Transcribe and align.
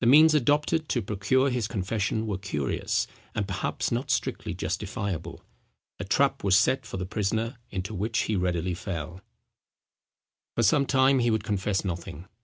The 0.00 0.06
means 0.06 0.32
adopted 0.32 0.88
to 0.90 1.02
procure 1.02 1.50
his 1.50 1.66
confession 1.66 2.24
were 2.28 2.38
curious, 2.38 3.08
and 3.34 3.48
perhaps 3.48 3.90
not 3.90 4.08
strictly 4.08 4.54
justifiable. 4.54 5.42
A 5.98 6.04
trap 6.04 6.44
was 6.44 6.56
set 6.56 6.86
for 6.86 6.98
the 6.98 7.04
prisoner 7.04 7.56
into 7.68 7.92
which 7.92 8.16
he 8.20 8.36
readily 8.36 8.74
fell. 8.74 9.22
For 10.54 10.62
some 10.62 10.86
time 10.86 11.18
he 11.18 11.32
would 11.32 11.42
confess 11.42 11.84
nothing. 11.84 12.28